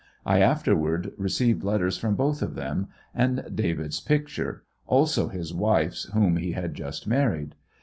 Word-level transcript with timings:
I 0.25 0.39
afterward 0.39 1.11
received 1.15 1.63
letters 1.63 1.95
from 1.99 2.15
both 2.15 2.41
of 2.41 2.55
them, 2.55 2.87
and 3.13 3.45
David's 3.53 3.99
picture; 4.01 4.63
also 4.87 5.27
his 5.27 5.53
wife's 5.53 6.05
whom 6.05 6.37
he 6.37 6.53
had 6.53 6.73
just 6.73 7.05
married. 7.05 7.53